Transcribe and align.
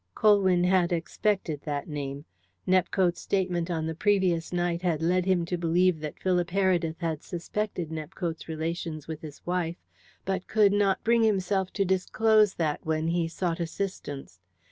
Colwyn 0.15 0.63
had 0.63 0.91
expected 0.91 1.61
that 1.61 1.87
name. 1.87 2.25
Nepcote's 2.67 3.21
statement 3.21 3.69
on 3.69 3.85
the 3.85 3.93
previous 3.93 4.51
night 4.51 4.81
had 4.81 4.99
led 4.99 5.25
him 5.25 5.45
to 5.45 5.59
believe 5.59 5.99
that 5.99 6.17
Philip 6.17 6.49
Heredith 6.49 6.95
had 7.01 7.21
suspected 7.21 7.91
Nepcote's 7.91 8.47
relations 8.47 9.07
with 9.07 9.21
his 9.21 9.45
wife, 9.45 9.77
but 10.25 10.47
could 10.47 10.73
not 10.73 11.03
bring 11.03 11.21
himself 11.21 11.71
to 11.73 11.85
disclose 11.85 12.55
that 12.55 12.83
when 12.83 13.09
he 13.09 13.27
sought 13.27 13.59
assistance. 13.59 14.39